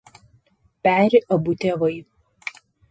[0.87, 1.95] Peri abu tėvai.